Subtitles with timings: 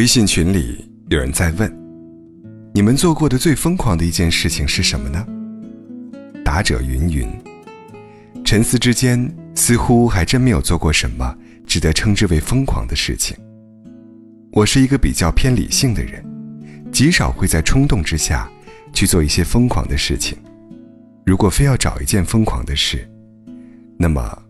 [0.00, 1.70] 微信群里有人在问
[2.72, 5.26] ：“你们做过的最疯狂的一件事情是什么呢？”
[6.42, 7.28] 答者云云。
[8.42, 11.36] 沉思之间，似乎还真没有做过什么
[11.66, 13.36] 值得称之为疯狂的事情。
[14.52, 16.24] 我是一个比较偏理性的人，
[16.90, 18.50] 极少会在冲动之下
[18.94, 20.34] 去做一些疯狂的事情。
[21.26, 23.06] 如果非要找一件疯狂的事，
[23.98, 24.42] 那么，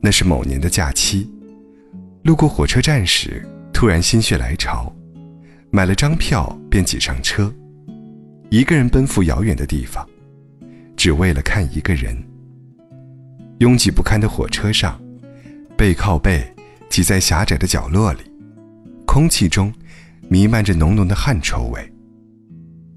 [0.00, 1.30] 那是某年的假期，
[2.24, 3.46] 路过火车站时。
[3.82, 4.94] 突然心血来潮，
[5.72, 7.52] 买了张票便挤上车，
[8.48, 10.08] 一个人奔赴遥远的地方，
[10.96, 12.16] 只为了看一个人。
[13.58, 15.02] 拥挤不堪的火车上，
[15.76, 16.48] 背靠背
[16.88, 18.20] 挤在狭窄的角落里，
[19.04, 19.74] 空气中
[20.28, 21.92] 弥漫着浓浓的汗臭味。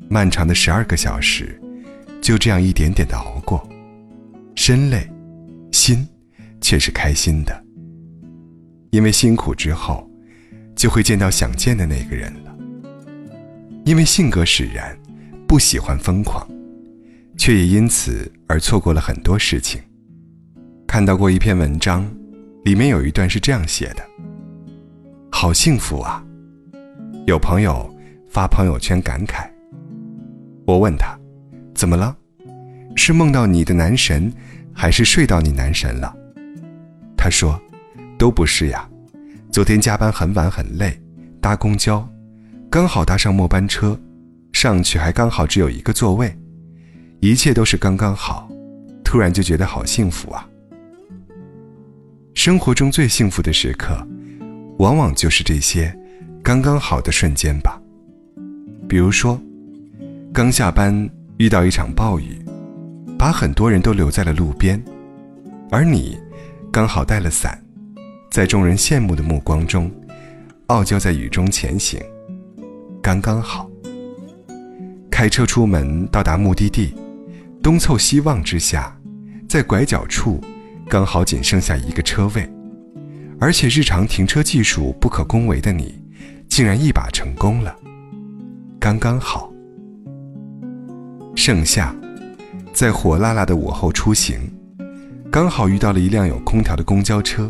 [0.08, 1.60] 漫长的十二个小时，
[2.22, 3.68] 就这样一点点的熬过，
[4.54, 5.10] 身累，
[5.72, 6.08] 心
[6.62, 7.66] 却是开心的，
[8.92, 10.08] 因为辛苦之后。
[10.76, 12.56] 就会见到想见的那个人了。
[13.86, 14.98] 因为性格使然，
[15.48, 16.48] 不喜欢疯狂，
[17.38, 19.82] 却也因此而错过了很多事情。
[20.88, 22.10] 看到过一篇文章，
[22.64, 24.04] 里面有一段是这样写的
[25.32, 26.24] ：“好幸福啊！”
[27.28, 27.88] 有朋友
[28.28, 29.48] 发朋友圈感慨。
[30.66, 31.16] 我问他
[31.76, 32.16] ：“怎么了？
[32.96, 34.32] 是梦到你的男神，
[34.74, 36.16] 还是睡到你男神了？”
[37.16, 37.62] 他说
[38.18, 38.90] ：“都不是呀。”
[39.56, 41.02] 昨天加班很晚很累，
[41.40, 42.06] 搭公交，
[42.70, 43.98] 刚好搭上末班车，
[44.52, 46.38] 上去还刚好只有一个座位，
[47.22, 48.50] 一切都是刚刚好，
[49.02, 50.46] 突然就觉得好幸福啊！
[52.34, 53.96] 生活中最幸福的时刻，
[54.80, 55.98] 往往就是这些
[56.44, 57.82] 刚刚好的瞬间吧。
[58.90, 59.42] 比如说，
[60.34, 62.38] 刚下班遇到一场暴雨，
[63.18, 64.84] 把很多人都留在了路边，
[65.72, 66.20] 而你
[66.74, 67.58] 刚好带了伞。
[68.36, 69.90] 在众人羡慕的目光中，
[70.66, 71.98] 傲娇在雨中前行，
[73.02, 73.70] 刚刚好。
[75.10, 76.94] 开车出门到达目的地，
[77.64, 78.94] 东凑西望之下，
[79.48, 80.42] 在拐角处，
[80.90, 82.46] 刚好仅剩下一个车位，
[83.40, 85.98] 而且日常停车技术不可恭维的你，
[86.50, 87.74] 竟然一把成功了，
[88.78, 89.50] 刚刚好。
[91.38, 91.96] 盛夏，
[92.74, 94.38] 在火辣辣的午后出行，
[95.32, 97.50] 刚好遇到了一辆有空调的公交车。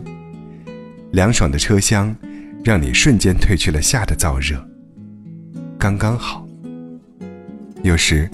[1.12, 2.16] 凉爽的车厢，
[2.64, 4.64] 让你瞬间褪去了夏的燥热，
[5.78, 6.46] 刚刚好。
[7.84, 8.30] 有时，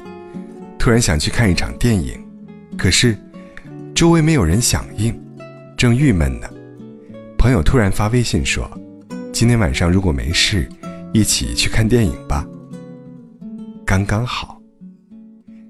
[0.80, 2.18] 突然想去看一场电影，
[2.78, 3.18] 可是
[3.94, 5.14] 周围没有人响应，
[5.76, 6.48] 正郁闷呢。
[7.38, 8.70] 朋友突然发微信说
[9.34, 10.70] ：“今天晚上如果没事，
[11.14, 12.48] 一起去看电影吧。”
[13.86, 14.62] 刚刚好。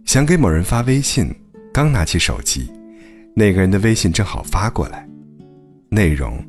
[0.06, 1.34] 想给某人发微信，
[1.74, 2.70] 刚拿起手机，
[3.34, 5.08] 那个人的微信正好发过来，
[5.90, 6.44] 内容。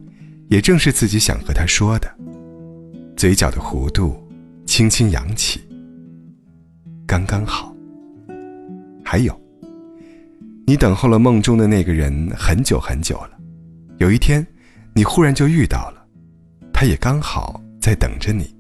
[0.53, 2.15] 也正是自己想和他说的，
[3.17, 4.23] 嘴角的弧度
[4.67, 5.63] 轻轻扬起，
[7.07, 7.75] 刚刚好。
[9.03, 9.35] 还有，
[10.67, 13.31] 你等候了梦中的那个人很久很久了，
[13.97, 14.47] 有一天，
[14.95, 16.07] 你忽然就遇到了，
[16.71, 18.55] 他也刚好在等着你，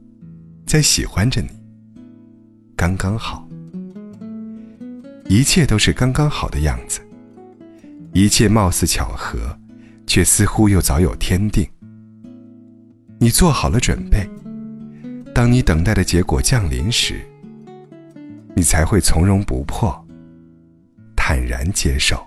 [0.66, 1.50] 在喜欢着你，
[2.74, 3.47] 刚刚好。
[5.28, 7.03] 一切都是刚刚好的样子，
[8.14, 9.59] 一切貌似巧合，
[10.06, 11.69] 却似乎又早有天定。
[13.32, 14.28] 做好了准备，
[15.34, 17.20] 当你等待的结果降临时，
[18.54, 20.06] 你才会从容不迫，
[21.16, 22.25] 坦然接受。